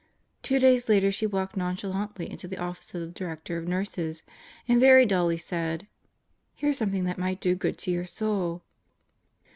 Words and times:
Two 0.41 0.57
days 0.57 0.89
later 0.89 1.11
she 1.11 1.27
walked 1.27 1.55
non 1.55 1.75
chalantly 1.75 2.27
into 2.27 2.47
the 2.47 2.57
office 2.57 2.95
of 2.95 3.01
the 3.01 3.07
Director 3.09 3.59
of 3.59 3.67
Nurses 3.67 4.23
and 4.67 4.79
very 4.79 5.05
dully 5.05 5.37
said: 5.37 5.85
"Here's 6.55 6.79
something 6.79 7.03
that 7.03 7.19
might 7.19 7.39
do 7.39 7.53
good 7.53 7.77
to 7.77 7.91
your 7.91 8.07
soul." 8.07 8.63